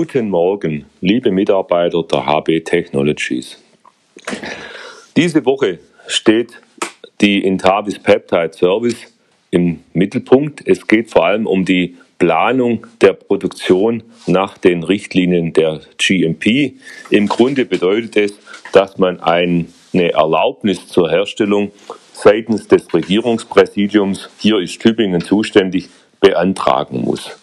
Guten 0.00 0.30
Morgen, 0.30 0.84
liebe 1.00 1.32
Mitarbeiter 1.32 2.04
der 2.04 2.24
HB 2.24 2.60
Technologies. 2.60 3.60
Diese 5.16 5.44
Woche 5.44 5.80
steht 6.06 6.52
die 7.20 7.44
Intavis 7.44 7.98
Peptide 7.98 8.52
Service 8.52 9.12
im 9.50 9.80
Mittelpunkt. 9.94 10.62
Es 10.68 10.86
geht 10.86 11.10
vor 11.10 11.26
allem 11.26 11.48
um 11.48 11.64
die 11.64 11.96
Planung 12.20 12.86
der 13.00 13.14
Produktion 13.14 14.04
nach 14.28 14.56
den 14.56 14.84
Richtlinien 14.84 15.52
der 15.52 15.80
GMP. 15.96 16.74
Im 17.10 17.26
Grunde 17.26 17.64
bedeutet 17.64 18.16
es, 18.18 18.38
dass 18.72 18.98
man 18.98 19.18
eine 19.18 19.66
Erlaubnis 19.92 20.86
zur 20.86 21.10
Herstellung 21.10 21.72
seitens 22.12 22.68
des 22.68 22.94
Regierungspräsidiums, 22.94 24.30
hier 24.38 24.60
ist 24.60 24.80
Tübingen 24.80 25.22
zuständig, 25.22 25.88
beantragen 26.20 27.00
muss. 27.00 27.36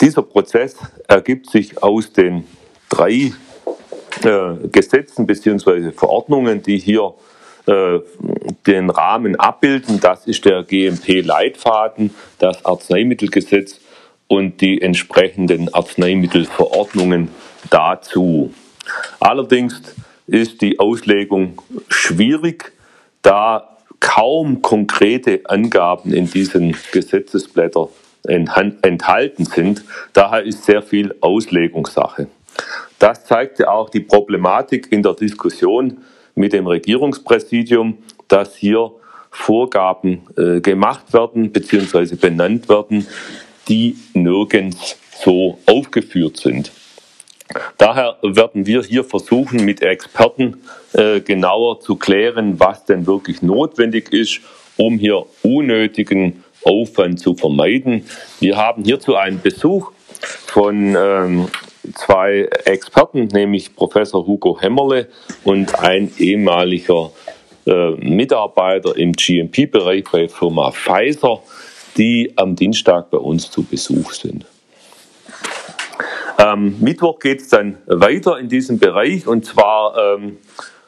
Dieser 0.00 0.22
Prozess 0.22 0.76
ergibt 1.08 1.50
sich 1.50 1.82
aus 1.82 2.12
den 2.12 2.44
drei 2.88 3.32
äh, 4.24 4.68
Gesetzen 4.72 5.26
bzw. 5.26 5.92
Verordnungen, 5.92 6.62
die 6.62 6.78
hier 6.78 7.12
äh, 7.66 7.98
den 8.66 8.88
Rahmen 8.88 9.36
abbilden. 9.36 10.00
Das 10.00 10.26
ist 10.26 10.46
der 10.46 10.62
GMP-Leitfaden, 10.62 12.14
das 12.38 12.64
Arzneimittelgesetz 12.64 13.80
und 14.26 14.62
die 14.62 14.80
entsprechenden 14.80 15.72
Arzneimittelverordnungen 15.74 17.28
dazu. 17.68 18.54
Allerdings 19.18 19.82
ist 20.26 20.62
die 20.62 20.78
Auslegung 20.78 21.60
schwierig, 21.88 22.72
da 23.20 23.76
kaum 24.00 24.62
konkrete 24.62 25.42
Angaben 25.44 26.14
in 26.14 26.30
diesen 26.30 26.74
Gesetzesblättern 26.90 27.88
enthalten 28.24 29.44
sind. 29.44 29.84
Daher 30.12 30.42
ist 30.42 30.64
sehr 30.64 30.82
viel 30.82 31.14
Auslegungssache. 31.20 32.28
Das 32.98 33.24
zeigte 33.24 33.70
auch 33.70 33.88
die 33.88 34.00
Problematik 34.00 34.88
in 34.90 35.02
der 35.02 35.14
Diskussion 35.14 35.98
mit 36.34 36.52
dem 36.52 36.66
Regierungspräsidium, 36.66 37.98
dass 38.28 38.56
hier 38.56 38.92
Vorgaben 39.30 40.26
äh, 40.36 40.60
gemacht 40.60 41.12
werden 41.12 41.52
bzw. 41.52 42.16
benannt 42.16 42.68
werden, 42.68 43.06
die 43.68 43.96
nirgends 44.12 44.96
so 45.22 45.58
aufgeführt 45.66 46.36
sind. 46.36 46.72
Daher 47.78 48.16
werden 48.22 48.66
wir 48.66 48.82
hier 48.82 49.04
versuchen, 49.04 49.64
mit 49.64 49.82
Experten 49.82 50.58
äh, 50.92 51.20
genauer 51.20 51.80
zu 51.80 51.96
klären, 51.96 52.60
was 52.60 52.84
denn 52.84 53.06
wirklich 53.06 53.42
notwendig 53.42 54.12
ist, 54.12 54.40
um 54.76 54.98
hier 54.98 55.26
unnötigen 55.42 56.44
Aufwand 56.64 57.20
zu 57.20 57.34
vermeiden. 57.34 58.06
Wir 58.38 58.56
haben 58.56 58.84
hierzu 58.84 59.16
einen 59.16 59.40
Besuch 59.40 59.92
von 60.46 60.96
ähm, 60.98 61.48
zwei 61.94 62.48
Experten, 62.64 63.26
nämlich 63.26 63.74
Professor 63.74 64.26
Hugo 64.26 64.60
Hämmerle 64.60 65.08
und 65.44 65.78
ein 65.80 66.12
ehemaliger 66.18 67.10
äh, 67.66 67.90
Mitarbeiter 67.92 68.96
im 68.96 69.12
GMP-Bereich 69.12 70.04
bei 70.10 70.28
Firma 70.28 70.70
Pfizer, 70.70 71.40
die 71.96 72.32
am 72.36 72.56
Dienstag 72.56 73.10
bei 73.10 73.18
uns 73.18 73.50
zu 73.50 73.62
Besuch 73.62 74.12
sind. 74.12 74.46
Am 76.36 76.80
Mittwoch 76.80 77.18
geht 77.18 77.40
es 77.40 77.48
dann 77.48 77.76
weiter 77.86 78.38
in 78.38 78.48
diesem 78.48 78.78
Bereich 78.78 79.26
und 79.26 79.44
zwar 79.44 80.16
ähm, 80.16 80.28
äh, 80.28 80.79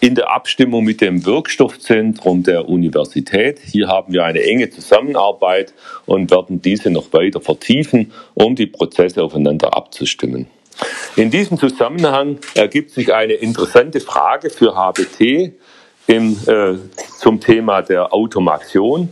in 0.00 0.14
der 0.14 0.30
Abstimmung 0.30 0.84
mit 0.84 1.00
dem 1.00 1.24
Wirkstoffzentrum 1.24 2.42
der 2.42 2.68
Universität. 2.68 3.58
Hier 3.60 3.88
haben 3.88 4.12
wir 4.12 4.24
eine 4.24 4.42
enge 4.42 4.68
Zusammenarbeit 4.68 5.72
und 6.04 6.30
werden 6.30 6.60
diese 6.60 6.90
noch 6.90 7.12
weiter 7.14 7.40
vertiefen, 7.40 8.12
um 8.34 8.56
die 8.56 8.66
Prozesse 8.66 9.22
aufeinander 9.22 9.74
abzustimmen. 9.74 10.48
In 11.16 11.30
diesem 11.30 11.58
Zusammenhang 11.58 12.38
ergibt 12.54 12.90
sich 12.90 13.12
eine 13.12 13.32
interessante 13.34 14.00
Frage 14.00 14.50
für 14.50 14.74
HBT 14.76 15.52
im, 16.06 16.36
äh, 16.46 16.74
zum 17.18 17.40
Thema 17.40 17.82
der 17.82 18.12
Automation. 18.12 19.08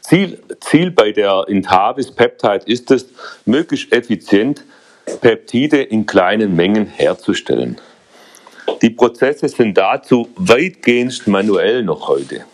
Ziel, 0.00 0.42
Ziel 0.60 0.90
bei 0.90 1.12
der 1.12 1.44
Intavis 1.48 2.10
Peptide 2.10 2.64
ist 2.66 2.90
es, 2.90 3.06
möglichst 3.44 3.92
effizient 3.92 4.64
Peptide 5.20 5.82
in 5.82 6.06
kleinen 6.06 6.56
Mengen 6.56 6.86
herzustellen. 6.86 7.80
Die 8.82 8.90
Prozesse 8.90 9.48
sind 9.48 9.76
dazu 9.76 10.28
weitgehend 10.36 11.26
manuell 11.26 11.82
noch 11.82 12.08
heute. 12.08 12.44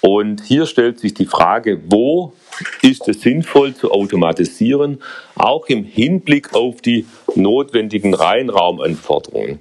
Und 0.00 0.42
hier 0.42 0.66
stellt 0.66 1.00
sich 1.00 1.14
die 1.14 1.26
Frage, 1.26 1.80
wo 1.88 2.34
ist 2.82 3.08
es 3.08 3.22
sinnvoll 3.22 3.74
zu 3.74 3.90
automatisieren, 3.90 5.02
auch 5.34 5.66
im 5.68 5.84
Hinblick 5.84 6.54
auf 6.54 6.82
die 6.82 7.06
notwendigen 7.34 8.14
Reihenraumanforderungen 8.14 9.60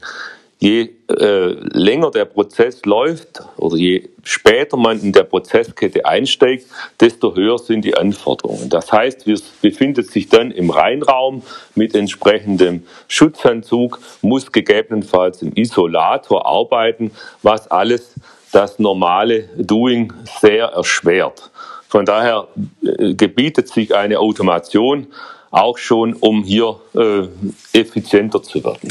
je 0.63 0.89
äh, 1.09 1.55
länger 1.73 2.09
der 2.09 2.23
Prozess 2.23 2.85
läuft 2.85 3.43
oder 3.57 3.75
je 3.75 4.07
später 4.23 4.77
man 4.77 5.01
in 5.01 5.11
der 5.11 5.23
Prozesskette 5.23 6.05
einsteigt, 6.05 6.67
desto 7.01 7.35
höher 7.35 7.59
sind 7.59 7.83
die 7.83 7.97
Anforderungen. 7.97 8.69
Das 8.69 8.89
heißt, 8.89 9.27
wir 9.27 9.37
befindet 9.61 10.09
sich 10.09 10.29
dann 10.29 10.51
im 10.51 10.69
Reinraum 10.69 11.43
mit 11.75 11.93
entsprechendem 11.93 12.83
Schutzanzug, 13.09 13.99
muss 14.21 14.53
gegebenenfalls 14.53 15.41
im 15.41 15.51
Isolator 15.53 16.45
arbeiten, 16.45 17.11
was 17.41 17.69
alles 17.69 18.13
das 18.53 18.79
normale 18.79 19.49
Doing 19.57 20.13
sehr 20.39 20.67
erschwert. 20.67 21.51
Von 21.89 22.05
daher 22.05 22.47
äh, 22.81 23.15
gebietet 23.15 23.67
sich 23.67 23.93
eine 23.93 24.17
Automation 24.19 25.07
auch 25.51 25.77
schon, 25.77 26.13
um 26.13 26.41
hier 26.41 26.79
äh, 26.95 27.27
effizienter 27.77 28.41
zu 28.41 28.63
werden. 28.63 28.87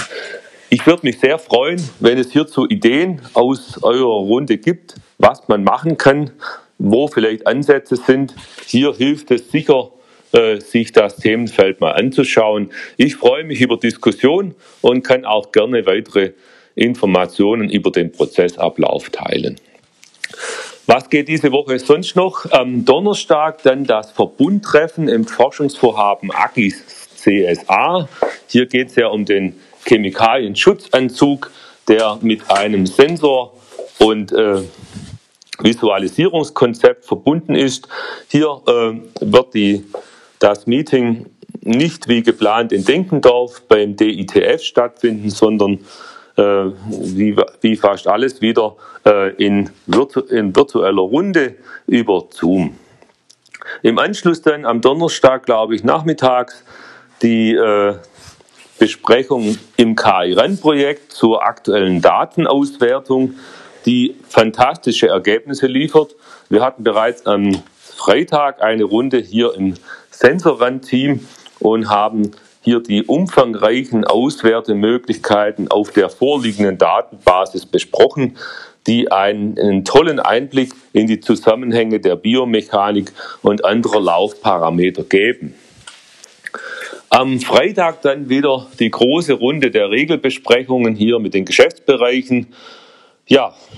Ich 0.75 0.87
würde 0.87 1.05
mich 1.05 1.21
sehr 1.21 1.39
freuen, 1.39 1.87
wenn 2.01 2.17
es 2.17 2.33
hierzu 2.33 2.67
Ideen 2.67 3.21
aus 3.35 3.83
eurer 3.83 4.21
Runde 4.21 4.57
gibt, 4.57 4.95
was 5.19 5.47
man 5.47 5.65
machen 5.65 5.99
kann, 5.99 6.31
wo 6.79 7.09
vielleicht 7.09 7.47
Ansätze 7.47 7.97
sind. 7.97 8.35
Hier 8.65 8.95
hilft 8.95 9.31
es 9.33 9.51
sicher, 9.51 9.91
äh, 10.33 10.63
sich 10.63 10.93
das 10.93 11.17
Themenfeld 11.19 11.83
mal 11.83 11.91
anzuschauen. 11.91 12.71
Ich 12.97 13.17
freue 13.17 13.45
mich 13.45 13.61
über 13.61 13.77
Diskussion 13.77 14.55
und 14.81 15.03
kann 15.03 15.27
auch 15.27 15.53
gerne 15.53 15.85
weitere 15.85 16.33
Informationen 16.75 17.69
über 17.69 17.91
den 17.91 18.11
Prozessablauf 18.11 19.11
teilen. 19.11 19.61
Was 20.87 21.11
geht 21.11 21.29
diese 21.29 21.53
Woche 21.53 21.79
sonst 21.81 22.17
noch? 22.17 22.51
Am 22.51 22.87
Donnerstag 22.87 23.63
dann 23.63 23.85
das 23.85 24.11
Verbundtreffen 24.11 25.09
im 25.09 25.27
Forschungsvorhaben 25.27 26.31
AGIS 26.31 26.83
CSA. 27.15 28.09
Hier 28.47 28.65
geht 28.65 28.89
es 28.89 28.97
ja 28.97 29.09
um 29.09 29.27
den 29.27 29.61
Chemikalienschutzanzug, 29.85 31.51
der 31.89 32.19
mit 32.21 32.51
einem 32.51 32.87
Sensor 32.87 33.55
und 33.99 34.33
äh, 34.33 34.63
Visualisierungskonzept 35.59 37.05
verbunden 37.05 37.55
ist. 37.55 37.89
Hier 38.29 38.61
äh, 38.67 39.01
wird 39.21 39.55
die, 39.55 39.85
das 40.39 40.67
Meeting 40.67 41.27
nicht 41.61 42.09
wie 42.09 42.23
geplant 42.23 42.73
in 42.73 42.85
Denkendorf 42.85 43.63
beim 43.69 43.97
DITF 43.97 44.63
stattfinden, 44.63 45.31
sondern 45.31 45.81
äh, 46.37 46.43
wie, 46.43 47.37
wie, 47.61 47.77
fast 47.77 48.09
alles 48.09 48.41
wieder 48.41 48.77
äh, 49.05 49.35
in, 49.35 49.71
virtu 49.87 50.21
in 50.21 50.55
virtueller 50.57 51.03
Runde 51.03 51.57
über 51.87 52.27
Zoom. 52.31 52.77
Im 53.83 53.99
Anschluss 53.99 54.43
dann 54.43 54.65
am 54.65 54.81
Donnerstag, 54.81 55.47
glaube 55.47 55.75
ich, 55.75 55.85
nachmittags 55.85 56.65
die 57.23 57.55
äh, 57.55 57.95
Besprechung 58.83 59.57
im 59.77 59.95
KI-REN-Projekt 59.95 61.13
zur 61.13 61.47
aktuellen 61.47 62.01
Datenauswertung, 62.01 63.35
die 63.87 64.17
fantastische 64.29 65.07
Ergebnisse 65.07 65.69
liefert. 65.69 66.17
Wir 66.49 66.65
hatten 66.65 66.83
bereits 66.83 67.25
am 67.25 67.63
Freitag 67.79 68.61
eine 68.61 68.83
Runde 68.83 69.19
hier 69.19 69.55
im 69.55 69.75
Sensorrand-Team 70.11 71.25
und 71.61 71.91
haben 71.91 72.33
hier 72.61 72.81
die 72.81 73.05
umfangreichen 73.05 74.05
Auswertemöglichkeiten 74.05 75.69
auf 75.69 75.93
der 75.93 76.11
vorliegenden 76.11 76.77
Datenbasis 76.77 77.67
besprochen, 77.67 78.37
die 78.89 79.13
einen, 79.13 79.57
einen, 79.61 79.85
tollen 79.85 80.19
Einblick 80.19 80.73
in 80.93 81.07
die 81.07 81.21
Zusammenhänge 81.21 82.01
der 82.01 82.17
Biomechanik 82.17 83.13
und 83.43 83.65
anderer 83.65 84.01
Laufparameter 84.01 85.05
geben. 85.05 85.55
Am 87.15 87.41
Freitag 87.41 88.01
dann 88.01 88.31
wieder 88.31 88.69
die 88.81 88.91
große 88.91 89.35
Runde 89.35 89.71
der 89.71 89.91
Regelbesprechungen 89.91 90.95
hier 90.95 91.19
mit 91.19 91.35
den 91.35 91.45
Geschäftsbereichen. 91.45 92.55
Ja, 93.27 93.55